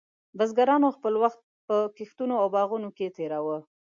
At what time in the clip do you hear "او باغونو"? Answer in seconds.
2.41-2.89